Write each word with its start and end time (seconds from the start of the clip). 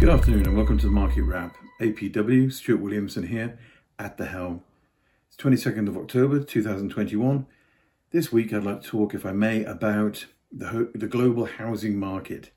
Good 0.00 0.08
afternoon 0.08 0.46
and 0.46 0.56
welcome 0.56 0.76
to 0.78 0.86
the 0.86 0.92
Market 0.92 1.22
Wrap. 1.22 1.56
APW, 1.80 2.52
Stuart 2.52 2.80
Williamson 2.80 3.28
here 3.28 3.58
at 3.98 4.18
the 4.18 4.26
helm. 4.26 4.62
It's 5.28 5.36
22nd 5.36 5.88
of 5.88 5.96
October 5.96 6.42
2021. 6.42 7.46
This 8.10 8.32
week 8.32 8.52
I'd 8.52 8.64
like 8.64 8.82
to 8.82 8.88
talk, 8.88 9.14
if 9.14 9.24
I 9.24 9.32
may, 9.32 9.64
about 9.64 10.26
the, 10.52 10.68
ho- 10.68 10.88
the 10.94 11.06
global 11.06 11.46
housing 11.46 11.98
market. 11.98 12.50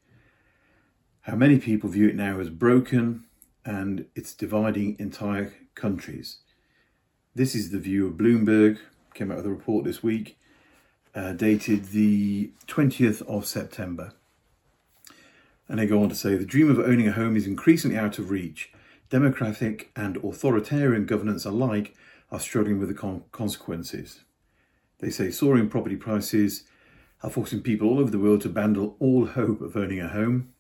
How 1.22 1.36
many 1.36 1.60
people 1.60 1.90
view 1.90 2.10
it 2.10 2.16
now 2.16 2.40
as 2.40 2.50
broken 2.50 3.26
and 3.68 4.06
it's 4.16 4.34
dividing 4.34 4.96
entire 4.98 5.54
countries. 5.76 6.38
This 7.36 7.54
is 7.54 7.70
the 7.70 7.80
view 7.80 8.08
of 8.08 8.14
Bloomberg, 8.14 8.80
came 9.14 9.30
out 9.30 9.38
with 9.38 9.46
a 9.46 9.50
report 9.50 9.84
this 9.84 10.02
week, 10.02 10.40
uh, 11.14 11.34
dated 11.34 11.88
the 11.88 12.52
20th 12.68 13.22
of 13.28 13.46
September. 13.46 14.14
And 15.70 15.80
they 15.80 15.86
go 15.86 16.02
on 16.02 16.10
to 16.10 16.16
say 16.16 16.36
the 16.36 16.46
dream 16.46 16.70
of 16.70 16.80
owning 16.80 17.08
a 17.08 17.12
home 17.12 17.36
is 17.36 17.48
increasingly 17.48 17.98
out 17.98 18.20
of 18.20 18.30
reach. 18.30 18.72
Democratic 19.10 19.92
and 19.96 20.18
authoritarian 20.18 21.06
governments 21.06 21.46
alike 21.46 21.96
are 22.32 22.40
struggling 22.40 22.80
with 22.80 22.90
the 22.90 22.96
con- 22.96 23.24
consequences. 23.32 24.24
They 25.00 25.10
say 25.10 25.32
soaring 25.32 25.70
property 25.70 25.96
prices 25.96 26.64
are 27.24 27.30
forcing 27.30 27.62
people 27.62 27.90
all 27.90 28.00
over 28.00 28.12
the 28.12 28.20
world 28.20 28.42
to 28.42 28.50
abandon 28.50 28.94
all 29.00 29.26
hope 29.26 29.62
of 29.62 29.76
owning 29.76 30.02
a 30.02 30.10
home. 30.10 30.54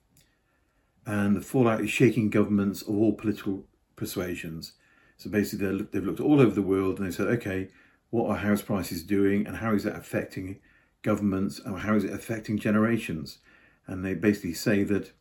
And 1.06 1.36
the 1.36 1.42
fallout 1.42 1.82
is 1.82 1.90
shaking 1.90 2.30
governments 2.30 2.82
of 2.82 2.90
all 2.90 3.14
political 3.14 3.66
persuasions. 3.96 4.74
So 5.18 5.30
basically, 5.30 5.88
they've 5.92 6.06
looked 6.06 6.20
all 6.20 6.40
over 6.40 6.54
the 6.54 6.62
world 6.62 7.00
and 7.00 7.08
they 7.08 7.16
said, 7.16 7.28
okay, 7.28 7.70
what 8.10 8.30
are 8.30 8.38
house 8.38 8.62
prices 8.62 9.04
doing 9.04 9.46
and 9.48 9.58
how 9.58 9.74
is 9.74 9.84
that 9.84 9.96
affecting 9.96 10.60
governments 11.02 11.60
and 11.64 11.80
how 11.80 11.96
is 11.96 12.04
it 12.04 12.14
affecting 12.14 12.58
generations? 12.58 13.40
And 13.88 14.06
they 14.06 14.14
basically 14.14 14.54
say 14.54 14.84
that 14.84 15.12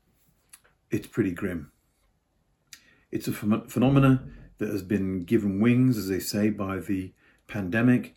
it's 0.91 1.06
pretty 1.06 1.33
grim. 1.33 1.73
It's 3.11 3.28
a 3.28 3.33
ph- 3.33 3.69
phenomena 3.69 4.25
that 4.59 4.69
has 4.69 4.83
been 4.83 5.25
given 5.25 5.61
wings, 5.61 5.97
as 5.97 6.09
they 6.09 6.20
say, 6.20 6.50
by 6.50 6.78
the 6.78 7.12
pandemic. 7.47 8.14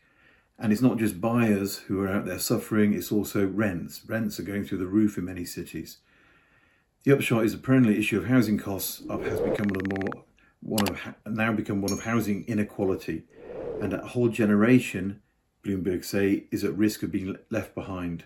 And 0.57 0.73
it's 0.73 0.81
not 0.81 0.97
just 0.97 1.21
buyers 1.21 1.77
who 1.77 2.01
are 2.01 2.09
out 2.09 2.25
there 2.25 2.39
suffering, 2.39 2.93
it's 2.93 3.11
also 3.11 3.47
rents. 3.47 4.01
Rents 4.07 4.39
are 4.39 4.43
going 4.43 4.65
through 4.65 4.79
the 4.79 4.87
roof 4.87 5.17
in 5.17 5.25
many 5.25 5.45
cities. 5.45 5.99
The 7.03 7.13
upshot 7.13 7.45
is 7.45 7.53
the 7.53 7.59
perennial 7.59 7.97
issue 7.97 8.17
of 8.17 8.25
housing 8.25 8.57
costs 8.57 9.01
has 9.09 9.39
become 9.39 9.67
one 9.67 9.81
of 9.81 9.97
more 9.97 10.23
one 10.61 10.87
of 10.89 11.15
now 11.25 11.53
become 11.53 11.81
one 11.81 11.91
of 11.91 12.01
housing 12.01 12.43
inequality, 12.47 13.23
and 13.81 13.93
a 13.93 14.05
whole 14.05 14.29
generation, 14.29 15.21
Bloomberg 15.63 16.03
say, 16.03 16.45
is 16.51 16.63
at 16.63 16.75
risk 16.75 17.03
of 17.03 17.11
being 17.11 17.37
left 17.49 17.75
behind. 17.75 18.25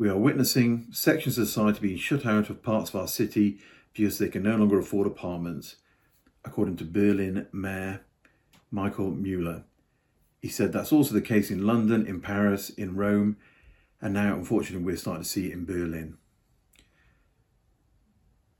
We 0.00 0.08
are 0.08 0.16
witnessing 0.16 0.86
sections 0.92 1.36
of 1.36 1.46
society 1.46 1.78
being 1.78 1.98
shut 1.98 2.24
out 2.24 2.48
of 2.48 2.62
parts 2.62 2.88
of 2.88 2.96
our 2.96 3.06
city 3.06 3.58
because 3.92 4.16
they 4.16 4.28
can 4.28 4.42
no 4.42 4.56
longer 4.56 4.78
afford 4.78 5.06
apartments, 5.06 5.76
according 6.42 6.78
to 6.78 6.84
Berlin 6.84 7.48
Mayor 7.52 8.00
Michael 8.70 9.10
Mueller. 9.10 9.64
He 10.40 10.48
said 10.48 10.72
that's 10.72 10.90
also 10.90 11.12
the 11.12 11.20
case 11.20 11.50
in 11.50 11.66
London, 11.66 12.06
in 12.06 12.22
Paris, 12.22 12.70
in 12.70 12.96
Rome, 12.96 13.36
and 14.00 14.14
now, 14.14 14.36
unfortunately, 14.36 14.86
we're 14.86 14.96
starting 14.96 15.22
to 15.22 15.28
see 15.28 15.48
it 15.48 15.52
in 15.52 15.66
Berlin. 15.66 16.16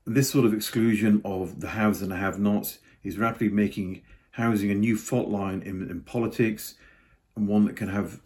This 0.05 0.29
sort 0.29 0.45
of 0.45 0.53
exclusion 0.53 1.23
of 1.25 1.59
the 1.59 1.69
haves 1.69 2.03
and 2.03 2.11
the 2.11 2.17
have 2.17 2.37
nots 2.37 2.77
is 3.01 3.17
rapidly 3.17 3.49
making 3.49 4.03
housing 4.33 4.69
a 4.69 4.75
new 4.75 4.95
fault 4.95 5.29
line 5.29 5.63
in, 5.63 5.89
in 5.89 6.01
politics 6.01 6.75
and 7.35 7.47
one 7.47 7.65
that 7.65 7.75
can 7.75 7.89
have 7.89 8.21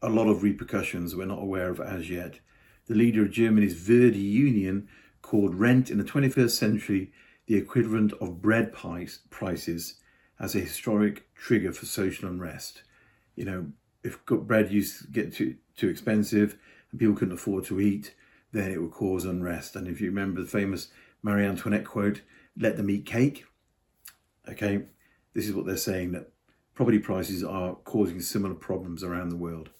a 0.00 0.08
lot 0.08 0.28
of 0.28 0.42
repercussions 0.42 1.16
we're 1.16 1.26
not 1.26 1.42
aware 1.42 1.70
of 1.70 1.80
as 1.80 2.08
yet. 2.08 2.40
The 2.86 2.94
leader 2.94 3.22
of 3.22 3.30
Germany's 3.30 3.74
Verdi 3.74 4.18
Union 4.18 4.88
called 5.22 5.54
rent 5.54 5.90
in 5.90 5.98
the 5.98 6.04
21st 6.04 6.50
century 6.50 7.12
the 7.46 7.56
equivalent 7.56 8.12
of 8.20 8.42
bread 8.42 8.72
price, 8.72 9.20
prices 9.30 9.94
as 10.38 10.54
a 10.54 10.60
historic 10.60 11.34
trigger 11.34 11.72
for 11.72 11.86
social 11.86 12.28
unrest. 12.28 12.82
You 13.34 13.44
know, 13.44 13.66
if 14.04 14.24
bread 14.24 14.70
used 14.70 15.00
to 15.00 15.10
get 15.10 15.34
too, 15.34 15.56
too 15.76 15.88
expensive 15.88 16.56
and 16.90 17.00
people 17.00 17.16
couldn't 17.16 17.34
afford 17.34 17.64
to 17.64 17.80
eat, 17.80 18.14
then 18.52 18.70
it 18.70 18.80
would 18.80 18.92
cause 18.92 19.24
unrest. 19.24 19.76
And 19.76 19.88
if 19.88 20.00
you 20.00 20.08
remember 20.08 20.42
the 20.42 20.48
famous 20.48 20.88
Marie 21.22 21.44
Antoinette 21.44 21.84
quote, 21.84 22.22
let 22.56 22.76
them 22.76 22.90
eat 22.90 23.06
cake. 23.06 23.44
Okay, 24.48 24.84
this 25.34 25.46
is 25.46 25.54
what 25.54 25.66
they're 25.66 25.76
saying 25.76 26.12
that 26.12 26.30
property 26.74 26.98
prices 26.98 27.42
are 27.42 27.74
causing 27.84 28.20
similar 28.20 28.54
problems 28.54 29.02
around 29.02 29.30
the 29.30 29.36
world. 29.36 29.70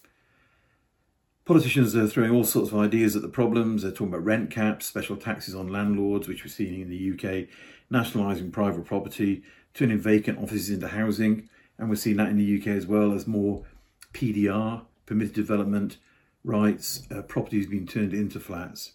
Politicians 1.48 1.96
are 1.96 2.06
throwing 2.06 2.30
all 2.30 2.44
sorts 2.44 2.72
of 2.72 2.78
ideas 2.78 3.16
at 3.16 3.22
the 3.22 3.28
problems. 3.28 3.80
They're 3.80 3.90
talking 3.90 4.08
about 4.08 4.22
rent 4.22 4.50
caps, 4.50 4.84
special 4.84 5.16
taxes 5.16 5.54
on 5.54 5.68
landlords, 5.68 6.28
which 6.28 6.44
we're 6.44 6.50
seeing 6.50 6.82
in 6.82 6.90
the 6.90 7.12
UK, 7.14 7.48
nationalising 7.88 8.50
private 8.50 8.84
property, 8.84 9.42
turning 9.72 9.98
vacant 9.98 10.36
offices 10.36 10.68
into 10.68 10.88
housing. 10.88 11.48
And 11.78 11.88
we're 11.88 11.96
seeing 11.96 12.18
that 12.18 12.28
in 12.28 12.36
the 12.36 12.60
UK 12.60 12.66
as 12.76 12.86
well 12.86 13.14
as 13.14 13.26
more 13.26 13.64
PDR, 14.12 14.82
permitted 15.06 15.32
development 15.32 15.96
rights, 16.44 17.04
uh, 17.10 17.22
properties 17.22 17.66
being 17.66 17.86
turned 17.86 18.12
into 18.12 18.38
flats. 18.38 18.92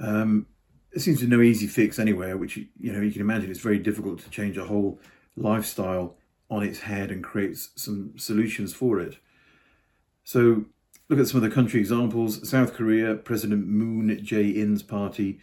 Um, 0.00 0.46
it 0.92 1.00
seems 1.00 1.18
to 1.18 1.26
no 1.26 1.40
easy 1.40 1.66
fix 1.66 1.98
anywhere, 1.98 2.36
which 2.36 2.56
you 2.56 2.92
know 2.92 3.00
you 3.00 3.10
can 3.10 3.22
imagine 3.22 3.50
it's 3.50 3.58
very 3.58 3.80
difficult 3.80 4.20
to 4.20 4.30
change 4.30 4.56
a 4.56 4.66
whole 4.66 5.00
lifestyle 5.34 6.14
on 6.48 6.62
its 6.62 6.78
head 6.78 7.10
and 7.10 7.24
create 7.24 7.56
some 7.56 8.12
solutions 8.16 8.72
for 8.72 9.00
it. 9.00 9.16
So 10.22 10.66
Look 11.10 11.20
at 11.20 11.26
some 11.26 11.42
of 11.42 11.48
the 11.48 11.54
country 11.54 11.80
examples. 11.80 12.46
South 12.46 12.74
Korea, 12.74 13.14
President 13.14 13.66
Moon 13.66 14.10
Jae-in's 14.18 14.82
party 14.82 15.40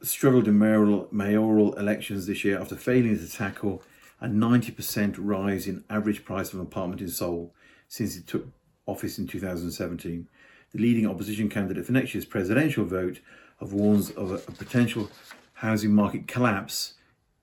struggled 0.00 0.46
in 0.46 0.58
mayoral, 0.58 1.08
mayoral 1.10 1.74
elections 1.74 2.26
this 2.26 2.44
year 2.44 2.60
after 2.60 2.76
failing 2.76 3.18
to 3.18 3.28
tackle 3.28 3.82
a 4.20 4.28
90% 4.28 5.16
rise 5.18 5.66
in 5.66 5.82
average 5.90 6.24
price 6.24 6.52
of 6.52 6.60
an 6.60 6.66
apartment 6.66 7.00
in 7.00 7.08
Seoul 7.08 7.52
since 7.88 8.16
it 8.16 8.28
took 8.28 8.46
office 8.86 9.18
in 9.18 9.26
2017. 9.26 10.28
The 10.70 10.78
leading 10.78 11.04
opposition 11.04 11.48
candidate 11.48 11.84
for 11.84 11.92
next 11.92 12.14
year's 12.14 12.24
presidential 12.24 12.84
vote 12.84 13.18
have 13.58 13.72
warns 13.72 14.10
of 14.12 14.30
a, 14.30 14.34
a 14.34 14.52
potential 14.52 15.10
housing 15.54 15.92
market 15.92 16.28
collapse 16.28 16.94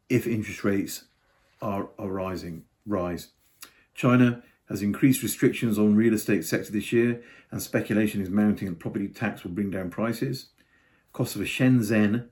if 0.07 0.25
interest 0.25 0.63
rates 0.63 1.03
are, 1.61 1.89
are 1.99 2.07
rising 2.07 2.63
rise. 2.85 3.29
China 3.93 4.43
has 4.69 4.81
increased 4.81 5.23
restrictions 5.23 5.79
on 5.79 5.95
real 5.95 6.13
estate 6.13 6.45
sector 6.45 6.71
this 6.71 6.91
year, 6.91 7.21
and 7.51 7.61
speculation 7.61 8.21
is 8.21 8.29
mounting 8.29 8.67
that 8.67 8.79
property 8.79 9.07
tax 9.07 9.43
will 9.43 9.51
bring 9.51 9.71
down 9.71 9.89
prices. 9.89 10.47
Cost 11.13 11.35
of 11.35 11.41
a 11.41 11.45
Shenzhen 11.45 12.27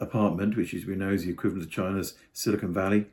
apartment, 0.00 0.56
which 0.56 0.74
as 0.74 0.84
we 0.84 0.96
know 0.96 1.10
is 1.10 1.24
the 1.24 1.30
equivalent 1.30 1.66
of 1.66 1.70
China's 1.70 2.14
Silicon 2.32 2.72
Valley, 2.72 3.06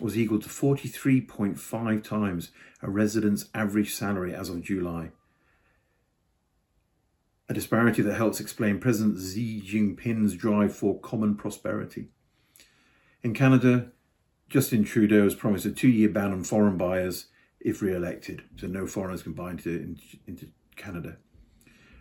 was 0.00 0.16
equal 0.16 0.38
to 0.38 0.48
43.5 0.48 2.02
times 2.02 2.50
a 2.82 2.90
resident's 2.90 3.46
average 3.54 3.94
salary 3.94 4.34
as 4.34 4.48
of 4.48 4.62
July. 4.62 5.10
A 7.48 7.54
disparity 7.54 8.02
that 8.02 8.14
helps 8.14 8.40
explain 8.40 8.80
President 8.80 9.18
Xi 9.18 9.62
Jinping's 9.64 10.34
drive 10.34 10.74
for 10.74 10.98
common 10.98 11.36
prosperity. 11.36 12.08
In 13.22 13.34
Canada, 13.34 13.92
Justin 14.48 14.84
Trudeau 14.84 15.24
has 15.24 15.34
promised 15.34 15.64
a 15.64 15.70
two 15.70 15.88
year 15.88 16.08
ban 16.08 16.32
on 16.32 16.44
foreign 16.44 16.76
buyers 16.76 17.26
if 17.66 17.82
re-elected, 17.82 18.44
so 18.56 18.68
no 18.68 18.86
foreigners 18.86 19.24
can 19.24 19.32
buy 19.32 19.50
into, 19.50 19.96
into 20.28 20.46
Canada. 20.76 21.16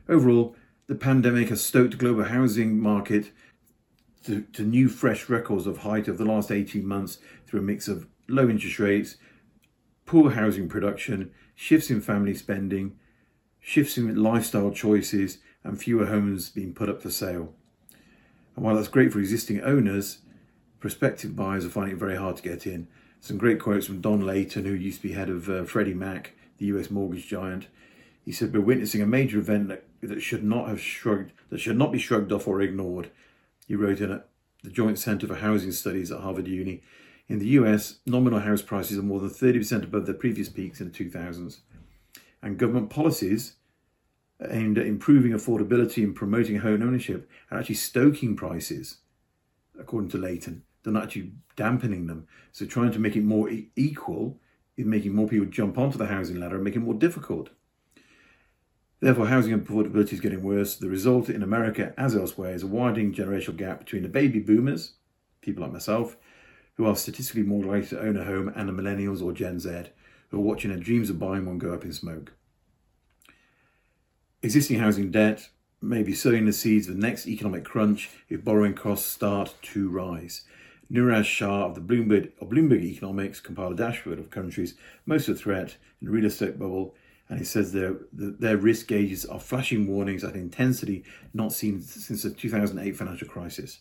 Overall, 0.07 0.55
the 0.85 0.93
pandemic 0.93 1.49
has 1.49 1.63
stoked 1.63 1.97
global 1.97 2.25
housing 2.25 2.79
market 2.79 3.31
to, 4.25 4.41
to 4.53 4.61
new 4.61 4.87
fresh 4.87 5.27
records 5.27 5.65
of 5.65 5.79
height 5.79 6.07
of 6.07 6.19
the 6.19 6.23
last 6.23 6.51
18 6.51 6.85
months 6.85 7.17
through 7.47 7.61
a 7.61 7.63
mix 7.63 7.87
of 7.87 8.05
low 8.29 8.47
interest 8.47 8.77
rates, 8.77 9.15
poor 10.05 10.29
housing 10.29 10.69
production, 10.69 11.31
shifts 11.55 11.89
in 11.89 11.99
family 11.99 12.35
spending, 12.35 12.99
shifts 13.59 13.97
in 13.97 14.21
lifestyle 14.21 14.69
choices, 14.69 15.39
and 15.63 15.79
fewer 15.79 16.05
homes 16.05 16.51
being 16.51 16.75
put 16.75 16.89
up 16.89 17.01
for 17.01 17.09
sale. 17.09 17.55
And 18.55 18.63
while 18.63 18.75
that's 18.75 18.87
great 18.87 19.11
for 19.11 19.19
existing 19.19 19.61
owners, 19.61 20.19
prospective 20.79 21.35
buyers 21.35 21.65
are 21.65 21.69
finding 21.69 21.95
it 21.95 21.99
very 21.99 22.17
hard 22.17 22.37
to 22.37 22.43
get 22.43 22.67
in. 22.67 22.87
Some 23.19 23.37
great 23.37 23.59
quotes 23.59 23.87
from 23.87 24.01
Don 24.01 24.25
Layton, 24.25 24.65
who 24.65 24.73
used 24.73 25.01
to 25.01 25.07
be 25.07 25.13
head 25.13 25.29
of 25.29 25.49
uh, 25.49 25.63
Freddie 25.63 25.93
Mac, 25.93 26.33
the 26.57 26.65
US 26.67 26.91
mortgage 26.91 27.27
giant. 27.27 27.67
He 28.23 28.31
said, 28.31 28.53
"We're 28.53 28.61
witnessing 28.61 29.01
a 29.01 29.07
major 29.07 29.39
event 29.39 29.67
that, 29.69 29.85
that 30.01 30.21
should 30.21 30.43
not 30.43 30.67
have 30.69 30.79
shrugged, 30.79 31.31
that 31.49 31.59
should 31.59 31.77
not 31.77 31.91
be 31.91 31.99
shrugged 31.99 32.31
off 32.31 32.47
or 32.47 32.61
ignored." 32.61 33.09
He 33.67 33.75
wrote 33.75 33.99
in 33.99 34.11
it, 34.11 34.25
the 34.63 34.69
Joint 34.69 34.99
Center 34.99 35.27
for 35.27 35.35
Housing 35.35 35.71
Studies 35.71 36.11
at 36.11 36.21
Harvard 36.21 36.47
Uni. 36.47 36.81
In 37.27 37.39
the 37.39 37.47
US, 37.47 37.99
nominal 38.05 38.39
house 38.39 38.61
prices 38.61 38.97
are 38.97 39.03
more 39.03 39.19
than 39.19 39.29
30% 39.29 39.83
above 39.83 40.05
their 40.05 40.13
previous 40.13 40.49
peaks 40.49 40.79
in 40.79 40.91
the 40.91 40.97
2000s. 40.97 41.59
And 42.41 42.59
government 42.59 42.91
policies 42.91 43.55
aimed 44.47 44.77
at 44.77 44.85
improving 44.85 45.31
affordability 45.31 46.03
and 46.03 46.15
promoting 46.15 46.57
home 46.57 46.83
ownership 46.83 47.29
are 47.49 47.57
actually 47.57 47.75
stoking 47.75 48.35
prices, 48.35 48.97
according 49.79 50.09
to 50.11 50.17
Layton. 50.17 50.63
They're 50.85 51.01
actually 51.01 51.31
dampening 51.55 52.07
them. 52.07 52.27
So 52.51 52.65
trying 52.65 52.91
to 52.91 52.99
make 52.99 53.15
it 53.15 53.23
more 53.23 53.49
equal 53.75 54.39
is 54.77 54.85
making 54.85 55.15
more 55.15 55.27
people 55.27 55.47
jump 55.47 55.77
onto 55.77 55.97
the 55.97 56.05
housing 56.07 56.39
ladder 56.39 56.55
and 56.55 56.63
making 56.63 56.81
it 56.81 56.85
more 56.85 56.93
difficult. 56.93 57.49
Therefore, 58.99 59.27
housing 59.27 59.59
affordability 59.59 60.13
is 60.13 60.19
getting 60.19 60.41
worse. 60.41 60.75
The 60.75 60.89
result 60.89 61.29
in 61.29 61.43
America, 61.43 61.93
as 61.97 62.15
elsewhere, 62.15 62.53
is 62.53 62.63
a 62.63 62.67
widening 62.67 63.13
generational 63.13 63.57
gap 63.57 63.79
between 63.79 64.03
the 64.03 64.09
baby 64.09 64.39
boomers, 64.39 64.93
people 65.41 65.63
like 65.63 65.73
myself, 65.73 66.17
who 66.75 66.85
are 66.85 66.95
statistically 66.95 67.43
more 67.43 67.63
likely 67.63 67.89
to 67.89 67.99
own 67.99 68.17
a 68.17 68.23
home, 68.23 68.51
and 68.55 68.69
the 68.69 68.73
millennials 68.73 69.21
or 69.21 69.33
Gen 69.33 69.59
Z, 69.59 69.89
who 70.29 70.37
are 70.37 70.41
watching 70.41 70.71
their 70.71 70.79
dreams 70.79 71.09
of 71.09 71.19
buying 71.19 71.45
one 71.45 71.57
go 71.57 71.73
up 71.73 71.83
in 71.83 71.93
smoke. 71.93 72.33
Existing 74.41 74.79
housing 74.79 75.11
debt 75.11 75.49
may 75.81 76.03
be 76.03 76.13
sowing 76.13 76.45
the 76.45 76.53
seeds 76.53 76.87
of 76.87 76.95
the 76.95 77.01
next 77.01 77.27
economic 77.27 77.63
crunch 77.63 78.09
if 78.29 78.43
borrowing 78.43 78.73
costs 78.73 79.09
start 79.11 79.53
to 79.61 79.89
rise. 79.89 80.43
Niraj 80.91 81.25
Shah 81.25 81.65
of 81.65 81.75
the 81.75 81.81
Bloomberg, 81.81 82.31
Bloomberg 82.41 82.83
Economics 82.83 83.39
compiled 83.39 83.73
a 83.73 83.75
dashboard 83.75 84.19
of 84.19 84.29
countries 84.29 84.75
most 85.05 85.27
at 85.29 85.39
threat 85.39 85.77
in 85.99 86.07
the 86.07 86.11
real 86.11 86.25
estate 86.25 86.59
bubble, 86.59 86.95
and 87.27 87.39
he 87.39 87.45
says 87.45 87.71
their 87.71 87.97
their 88.13 88.57
risk 88.57 88.87
gauges 88.87 89.25
are 89.25 89.39
flashing 89.39 89.87
warnings 89.87 90.23
at 90.23 90.35
intensity 90.35 91.03
not 91.33 91.51
seen 91.51 91.81
since 91.81 92.21
the 92.21 92.29
2008 92.29 92.95
financial 92.95 93.27
crisis. 93.27 93.79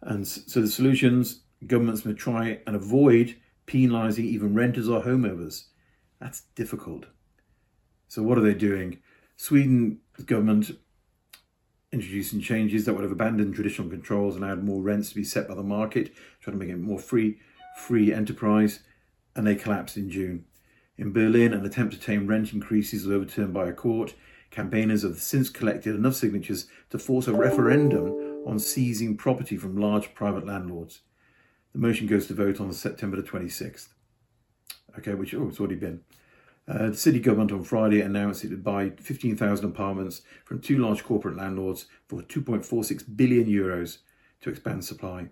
And 0.00 0.26
so 0.26 0.60
the 0.60 0.68
solutions 0.68 1.40
governments 1.66 2.04
may 2.04 2.14
try 2.14 2.60
and 2.66 2.76
avoid 2.76 3.36
penalising 3.66 4.24
even 4.24 4.54
renters 4.54 4.88
or 4.88 5.02
homeowners. 5.02 5.64
That's 6.20 6.42
difficult. 6.54 7.06
So 8.06 8.22
what 8.22 8.38
are 8.38 8.42
they 8.42 8.54
doing? 8.54 8.98
Sweden 9.36 9.98
government 10.24 10.78
introducing 11.92 12.40
changes 12.40 12.84
that 12.84 12.94
would 12.94 13.02
have 13.02 13.12
abandoned 13.12 13.54
traditional 13.54 13.88
controls 13.88 14.34
and 14.34 14.44
allowed 14.44 14.62
more 14.62 14.82
rents 14.82 15.10
to 15.10 15.14
be 15.14 15.24
set 15.24 15.48
by 15.48 15.54
the 15.54 15.62
market, 15.62 16.12
trying 16.40 16.58
to 16.58 16.64
make 16.64 16.72
it 16.72 16.78
more 16.78 16.98
free, 16.98 17.38
free 17.76 18.12
enterprise, 18.12 18.80
and 19.34 19.46
they 19.46 19.54
collapsed 19.54 19.96
in 19.96 20.10
June. 20.10 20.44
In 20.96 21.12
Berlin, 21.12 21.54
an 21.54 21.64
attempt 21.64 21.94
to 21.94 22.00
tame 22.00 22.26
rent 22.26 22.52
increases 22.52 23.06
was 23.06 23.14
overturned 23.14 23.54
by 23.54 23.68
a 23.68 23.72
court. 23.72 24.14
Campaigners 24.50 25.02
have 25.02 25.18
since 25.18 25.48
collected 25.48 25.94
enough 25.94 26.14
signatures 26.14 26.66
to 26.90 26.98
force 26.98 27.28
a 27.28 27.32
referendum 27.32 28.42
on 28.46 28.58
seizing 28.58 29.16
property 29.16 29.56
from 29.56 29.76
large 29.76 30.14
private 30.14 30.46
landlords. 30.46 31.00
The 31.72 31.78
motion 31.78 32.06
goes 32.06 32.26
to 32.26 32.34
vote 32.34 32.60
on 32.60 32.72
September 32.72 33.16
the 33.16 33.22
26th. 33.22 33.88
Okay, 34.98 35.14
which, 35.14 35.34
oh, 35.34 35.48
it's 35.48 35.60
already 35.60 35.76
been. 35.76 36.00
Uh, 36.68 36.90
the 36.90 36.96
city 36.96 37.18
government 37.18 37.50
on 37.50 37.64
Friday 37.64 38.02
announced 38.02 38.44
it 38.44 38.50
would 38.50 38.62
buy 38.62 38.90
15,000 38.90 39.64
apartments 39.64 40.20
from 40.44 40.60
two 40.60 40.76
large 40.76 41.02
corporate 41.02 41.36
landlords 41.36 41.86
for 42.06 42.20
2.46 42.20 43.16
billion 43.16 43.46
euros 43.46 43.98
to 44.42 44.50
expand 44.50 44.84
supply. 44.84 45.28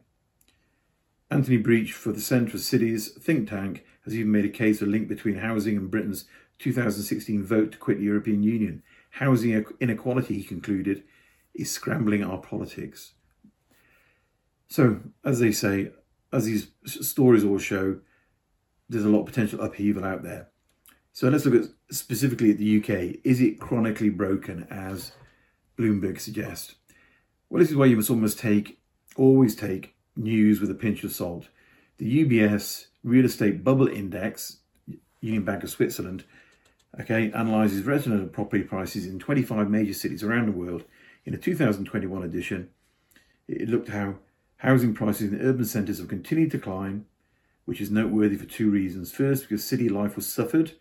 Anthony 1.31 1.59
Breach 1.59 1.93
for 1.93 2.13
the 2.13 2.21
Centre 2.21 2.57
of 2.57 2.63
Cities 2.63 3.11
think 3.21 3.51
tank 3.51 3.85
has 4.05 4.15
even 4.15 4.33
made 4.33 4.47
a 4.47 4.51
case 4.51 4.81
of 4.81 4.89
a 4.89 4.91
link 4.91 5.09
between 5.09 5.37
housing 5.37 5.77
and 5.77 5.91
Britain's 5.91 6.25
2016 6.59 7.45
vote 7.45 7.73
to 7.73 7.79
quit 7.79 7.99
the 7.99 8.05
European 8.05 8.43
Union. 8.43 8.83
Housing 9.11 9.65
inequality, 9.81 10.35
he 10.37 10.43
concluded, 10.43 11.03
is 11.55 11.71
scrambling 11.71 12.25
our 12.25 12.39
politics. 12.39 13.13
So, 14.69 15.01
as 15.25 15.41
they 15.41 15.53
say, 15.53 15.91
as 16.33 16.47
these 16.47 16.69
stories 16.85 17.45
all 17.45 17.59
show, 17.59 18.01
there's 18.89 19.05
a 19.05 19.09
lot 19.09 19.21
of 19.21 19.27
potential 19.27 19.61
upheaval 19.61 20.05
out 20.05 20.23
there. 20.23 20.49
So 21.17 21.31
let's 21.31 21.47
look 21.47 21.65
at 21.65 21.71
specifically 21.91 22.51
at 22.51 22.59
the 22.59 22.77
UK. 22.77 23.21
Is 23.25 23.41
it 23.41 23.59
chronically 23.59 24.11
broken, 24.11 24.67
as 24.71 25.13
Bloomberg 25.79 26.21
suggests? 26.21 26.75
Well, 27.49 27.59
this 27.59 27.71
is 27.71 27.77
why 27.77 27.87
you 27.87 27.97
must 27.97 28.11
almost 28.11 28.39
take, 28.39 28.81
always 29.17 29.57
take 29.57 29.95
news 30.15 30.61
with 30.61 30.71
a 30.71 30.75
pinch 30.75 31.05
of 31.05 31.13
salt. 31.13 31.49
The 31.97 32.23
UBS 32.23 32.89
Real 33.03 33.25
Estate 33.25 33.65
Bubble 33.65 33.89
Index, 33.89 34.59
Union 35.23 35.43
Bank 35.43 35.63
of 35.63 35.71
Switzerland, 35.71 36.25
okay, 37.01 37.33
analyzes 37.33 37.85
residential 37.85 38.29
property 38.29 38.63
prices 38.63 39.07
in 39.07 39.19
25 39.19 39.71
major 39.71 39.95
cities 39.95 40.23
around 40.23 40.45
the 40.45 40.53
world. 40.53 40.85
In 41.25 41.33
a 41.33 41.39
2021 41.39 42.25
edition, 42.25 42.69
it 43.49 43.71
looked 43.71 43.89
how 43.89 44.17
housing 44.59 44.93
prices 44.93 45.33
in 45.33 45.41
urban 45.41 45.65
centres 45.65 45.97
have 45.97 46.09
continued 46.09 46.51
to 46.51 46.59
climb, 46.59 47.07
which 47.65 47.81
is 47.81 47.91
noteworthy 47.91 48.37
for 48.37 48.45
two 48.45 48.71
reasons. 48.71 49.13
First, 49.13 49.45
because 49.45 49.65
city 49.65 49.89
life 49.89 50.15
was 50.15 50.27
suffered 50.27 50.73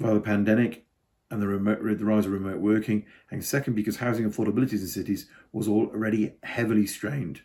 via 0.00 0.14
the 0.14 0.20
pandemic 0.20 0.86
and 1.30 1.40
the, 1.40 1.46
remote, 1.46 1.80
the 1.82 2.04
rise 2.04 2.26
of 2.26 2.32
remote 2.32 2.58
working, 2.58 3.06
and 3.30 3.44
second, 3.44 3.74
because 3.74 3.98
housing 3.98 4.28
affordability 4.28 4.72
in 4.72 4.86
cities 4.86 5.28
was 5.52 5.68
already 5.68 6.32
heavily 6.42 6.86
strained. 6.86 7.42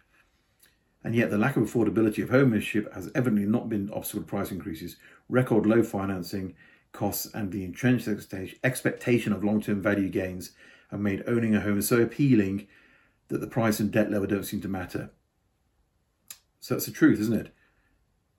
And 1.04 1.14
yet, 1.14 1.30
the 1.30 1.38
lack 1.38 1.56
of 1.56 1.64
affordability 1.64 2.24
of 2.24 2.30
homeownership 2.30 2.92
has 2.96 3.12
evidently 3.14 3.46
not 3.46 3.70
been 3.70 3.92
obstacle 3.92 4.22
to 4.22 4.28
price 4.28 4.50
increases. 4.50 4.96
Record 5.30 5.68
low 5.68 5.84
financing 5.84 6.56
costs 6.94 7.28
and 7.34 7.52
the 7.52 7.64
entrenched 7.64 8.08
expectation 8.64 9.32
of 9.32 9.44
long 9.44 9.62
term 9.62 9.82
value 9.82 10.10
gains 10.10 10.52
have 10.90 11.00
made 11.00 11.24
owning 11.28 11.54
a 11.54 11.62
home 11.62 11.82
so 11.82 12.02
appealing 12.02 12.68
that 13.28 13.40
the 13.40 13.48
price 13.48 13.80
and 13.80 13.92
debt 13.92 14.10
level 14.10 14.28
don't 14.28 14.46
seem 14.46 14.62
to 14.62 14.68
matter. 14.68 15.12
So 16.60 16.74
that's 16.74 16.88
the 16.88 16.92
truth, 16.92 17.20
isn't 17.20 17.40
it? 17.40 17.54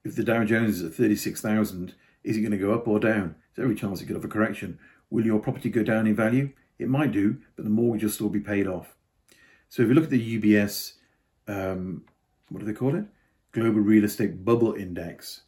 If 0.03 0.15
the 0.15 0.23
Dow 0.23 0.43
Jones 0.43 0.81
is 0.81 0.83
at 0.83 0.93
36,000, 0.93 1.95
is 2.27 2.37
it 2.37 2.41
going 2.41 2.51
to 2.51 2.57
go 2.57 2.73
up 2.73 2.87
or 2.87 2.99
down? 2.99 3.35
There's 3.55 3.65
every 3.65 3.75
chance 3.75 4.01
it 4.01 4.05
could 4.05 4.15
have 4.15 4.25
a 4.25 4.27
correction. 4.27 4.79
Will 5.09 5.25
your 5.25 5.39
property 5.39 5.69
go 5.69 5.83
down 5.83 6.07
in 6.07 6.15
value? 6.15 6.51
It 6.77 6.89
might 6.89 7.11
do, 7.11 7.37
but 7.55 7.63
the 7.63 7.71
mortgage 7.71 8.03
will 8.03 8.11
still 8.11 8.29
be 8.29 8.41
paid 8.41 8.67
off. 8.67 8.95
So 9.69 9.81
if 9.81 9.87
you 9.87 9.93
look 9.93 10.03
at 10.03 10.09
the 10.09 10.39
UBS, 10.39 10.93
um, 11.47 12.03
what 12.49 12.59
do 12.59 12.65
they 12.65 12.73
call 12.73 12.95
it? 12.95 13.05
Global 13.53 13.79
Real 13.79 14.03
Estate 14.03 14.43
Bubble 14.43 14.73
Index. 14.73 15.41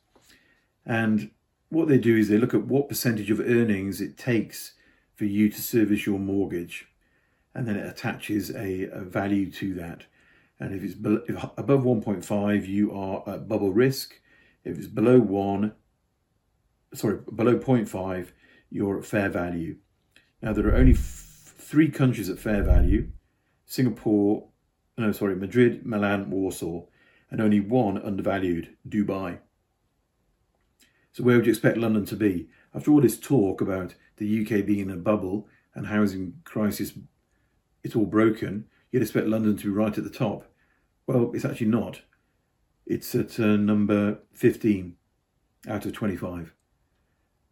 And 0.85 1.31
what 1.67 1.87
they 1.89 1.97
do 1.97 2.17
is 2.17 2.29
they 2.29 2.37
look 2.37 2.53
at 2.53 2.65
what 2.65 2.89
percentage 2.89 3.29
of 3.29 3.39
earnings 3.41 3.99
it 4.01 4.17
takes 4.17 4.73
for 5.15 5.25
you 5.25 5.49
to 5.49 5.61
service 5.61 6.05
your 6.05 6.17
mortgage. 6.17 6.87
And 7.53 7.67
then 7.67 7.75
it 7.75 7.85
attaches 7.85 8.49
a, 8.51 8.85
a 8.85 9.01
value 9.01 9.51
to 9.51 9.73
that. 9.75 10.05
And 10.59 10.73
if 10.73 10.83
it's 10.83 10.95
be- 10.95 11.19
if 11.27 11.43
above 11.57 11.83
1.5, 11.83 12.67
you 12.67 12.93
are 12.93 13.23
at 13.27 13.47
bubble 13.47 13.71
risk. 13.71 14.19
If 14.63 14.77
it's 14.77 14.87
below 14.87 15.19
1, 15.19 15.73
sorry, 16.93 17.19
below 17.33 17.57
0.5, 17.57 18.31
you're 18.69 18.99
at 18.99 19.05
fair 19.05 19.29
value. 19.29 19.77
Now, 20.41 20.53
there 20.53 20.67
are 20.67 20.75
only 20.75 20.93
f- 20.93 21.53
three 21.57 21.89
countries 21.89 22.29
at 22.29 22.39
fair 22.39 22.63
value 22.63 23.09
Singapore, 23.65 24.47
no, 24.97 25.11
sorry, 25.11 25.35
Madrid, 25.35 25.85
Milan, 25.85 26.31
Warsaw, 26.31 26.85
and 27.29 27.39
only 27.39 27.59
one 27.59 28.01
undervalued, 28.01 28.75
Dubai. 28.87 29.37
So, 31.11 31.23
where 31.23 31.35
would 31.35 31.45
you 31.45 31.51
expect 31.51 31.77
London 31.77 32.03
to 32.05 32.15
be? 32.15 32.49
After 32.73 32.89
all 32.91 33.01
this 33.01 33.19
talk 33.19 33.61
about 33.61 33.93
the 34.17 34.41
UK 34.41 34.65
being 34.65 34.79
in 34.79 34.89
a 34.89 34.95
bubble 34.95 35.47
and 35.75 35.85
housing 35.85 36.41
crisis, 36.45 36.93
it's 37.83 37.95
all 37.95 38.07
broken, 38.07 38.65
you'd 38.91 39.03
expect 39.03 39.27
London 39.27 39.55
to 39.57 39.65
be 39.65 39.69
right 39.69 39.95
at 39.95 40.03
the 40.03 40.09
top. 40.09 40.51
Well, 41.05 41.31
it's 41.35 41.45
actually 41.45 41.67
not. 41.67 42.01
It's 42.87 43.13
at 43.13 43.39
uh, 43.39 43.55
number 43.55 44.19
15 44.33 44.95
out 45.67 45.85
of 45.85 45.93
25. 45.93 46.53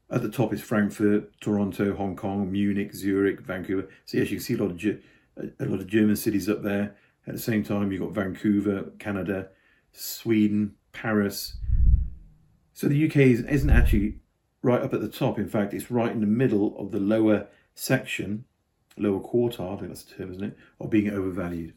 At 0.10 0.22
the 0.22 0.30
top 0.30 0.54
is 0.54 0.62
Frankfurt, 0.62 1.40
Toronto, 1.42 1.94
Hong 1.96 2.16
Kong, 2.16 2.50
Munich, 2.52 2.94
Zurich, 2.94 3.42
Vancouver. 3.42 3.90
So 4.06 4.18
yes, 4.18 4.30
you 4.32 4.38
can 4.38 4.44
see 4.44 4.54
a 4.54 4.58
lot 4.58 4.72
of 4.72 5.00
a 5.60 5.66
lot 5.66 5.80
of 5.80 5.88
German 5.88 6.16
cities 6.16 6.50
up 6.50 6.64
there. 6.64 6.96
At 7.28 7.34
the 7.34 7.40
same 7.40 7.64
time, 7.64 7.92
you've 7.92 8.02
got 8.02 8.12
Vancouver, 8.12 8.92
Canada, 9.00 9.50
Sweden, 9.92 10.76
Paris. 10.94 11.58
So 12.74 12.88
the 12.88 13.06
UK 13.06 13.18
isn't 13.18 13.70
actually 13.70 14.20
right 14.62 14.82
up 14.82 14.94
at 14.94 15.02
the 15.02 15.10
top. 15.10 15.38
In 15.38 15.50
fact, 15.50 15.74
it's 15.74 15.92
right 15.92 16.12
in 16.12 16.22
the 16.22 16.28
middle 16.28 16.78
of 16.80 16.92
the 16.92 17.00
lower 17.00 17.48
section, 17.76 18.46
lower 18.98 19.20
quartile, 19.20 19.76
I 19.76 19.78
think 19.78 19.90
that's 19.90 20.04
the 20.04 20.16
term, 20.16 20.32
isn't 20.32 20.44
it, 20.44 20.58
of 20.80 20.90
being 20.90 21.10
overvalued. 21.10 21.74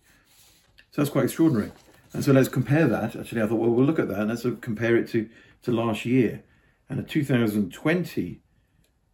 So 0.93 1.03
that's 1.03 1.11
quite 1.11 1.25
extraordinary. 1.25 1.73
And 2.13 2.25
so 2.25 2.33
let's 2.33 2.49
compare 2.49 2.87
that. 2.87 3.17
Actually, 3.17 3.43
I 3.43 3.47
thought, 3.47 3.57
well, 3.57 3.71
we'll 3.71 3.87
look 3.87 3.99
at 3.99 4.09
that 4.09 4.21
and 4.21 4.29
let's 4.29 4.47
compare 4.61 4.97
it 4.97 5.09
to, 5.11 5.29
to 5.63 5.73
last 5.73 6.05
year. 6.05 6.43
And 6.91 6.99
a 6.99 7.05
2020 7.05 8.43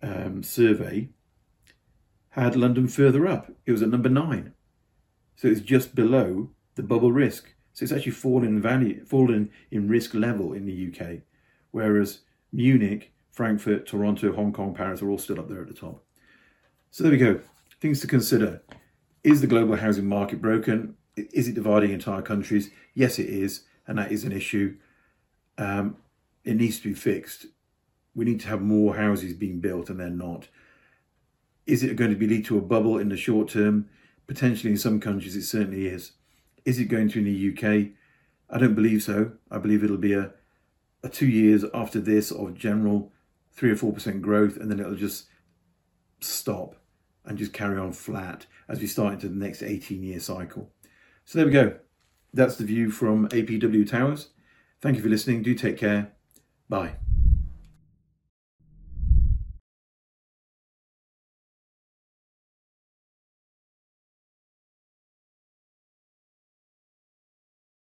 um, 0.03 0.43
survey 0.43 1.11
had 2.31 2.57
London 2.57 2.89
further 2.89 3.29
up. 3.29 3.53
It 3.67 3.73
was 3.73 3.83
at 3.83 3.91
number 3.91 4.09
nine. 4.09 4.55
So 5.37 5.47
it's 5.49 5.61
just 5.61 5.95
below 5.95 6.51
the 6.75 6.83
bubble 6.83 7.13
risk. 7.13 7.55
So 7.75 7.83
it's 7.83 7.93
actually 7.93 8.13
fallen 8.13 8.49
in 8.49 8.63
value, 8.63 9.05
fallen 9.05 9.51
in 9.71 9.89
risk 9.89 10.15
level 10.15 10.55
in 10.55 10.65
the 10.65 10.89
UK, 10.89 11.21
whereas 11.71 12.21
Munich, 12.51 13.13
Frankfurt, 13.31 13.87
Toronto, 13.87 14.33
Hong 14.33 14.55
Kong, 14.55 14.73
Paris 14.73 15.03
are 15.03 15.11
all 15.11 15.19
still 15.19 15.39
up 15.39 15.51
there 15.51 15.61
at 15.61 15.69
the 15.69 15.75
top. 15.75 16.03
So 16.91 17.03
there 17.03 17.13
we 17.13 17.19
go. 17.19 17.41
Things 17.79 18.01
to 18.01 18.07
consider. 18.07 18.63
Is 19.23 19.43
the 19.43 19.47
global 19.47 19.77
housing 19.77 20.07
market 20.07 20.41
broken? 20.41 20.97
Is 21.15 21.47
it 21.47 21.55
dividing 21.55 21.91
entire 21.91 22.23
countries? 22.23 22.71
Yes, 22.95 23.19
it 23.19 23.29
is, 23.29 23.65
and 23.87 23.99
that 23.99 24.11
is 24.11 24.25
an 24.25 24.33
issue. 24.33 24.79
Um, 25.59 25.99
it 26.43 26.57
needs 26.57 26.79
to 26.79 26.89
be 26.89 26.95
fixed 26.95 27.47
we 28.17 28.25
need 28.25 28.41
to 28.41 28.49
have 28.49 28.63
more 28.63 28.97
houses 28.97 29.35
being 29.35 29.61
built 29.61 29.91
and 29.91 30.01
they're 30.01 30.11
not. 30.11 30.49
Is 31.67 31.83
it 31.83 31.97
going 31.97 32.11
to 32.11 32.17
be 32.17 32.27
lead 32.27 32.47
to 32.47 32.59
a 32.59 32.63
bubble 32.63 32.99
in 32.99 33.11
the 33.11 33.17
short 33.17 33.51
term? 33.51 33.89
Potentially 34.27 34.73
in 34.73 34.79
some 34.79 34.99
countries 34.99 35.37
it 35.37 35.45
certainly 35.45 35.87
is. 35.87 36.13
Is 36.65 36.81
it 36.81 36.87
going 36.87 37.09
to 37.11 37.19
in 37.21 37.25
the 37.27 37.53
UK? 37.53 37.93
I 38.51 38.59
don't 38.59 38.75
believe 38.75 39.03
so. 39.03 39.33
I 39.51 39.59
believe 39.59 39.85
it'll 39.85 39.99
be 39.99 40.15
a, 40.15 40.33
a 41.05 41.09
two 41.09 41.27
years 41.29 41.65
after 41.75 42.01
this 42.01 42.33
of 42.33 42.55
general 42.55 43.13
three 43.53 43.71
or 43.71 43.77
four 43.77 43.93
percent 43.93 44.23
growth 44.23 44.57
and 44.57 44.71
then 44.71 44.81
it'll 44.81 44.97
just 44.97 45.27
stop. 46.21 46.75
and 47.27 47.37
just 47.39 47.53
carry 47.53 47.79
on 47.79 47.93
flat 47.93 48.47
as 48.69 48.81
we 48.81 48.87
start 48.87 49.15
into 49.15 49.29
the 49.29 49.35
next 49.35 49.63
18 49.63 50.03
year 50.03 50.21
cycle. 50.21 50.71
So 51.25 51.39
there 51.39 51.47
we 51.47 51.53
go. 51.53 51.79
That's 52.33 52.57
the 52.57 52.65
view 52.65 52.91
from 52.91 53.29
APW 53.29 53.89
Towers. 53.89 54.29
Thank 54.81 54.97
you 54.97 55.03
for 55.03 55.09
listening. 55.09 55.43
Do 55.43 55.55
take 55.55 55.77
care. 55.77 56.13
Bye. 56.69 56.97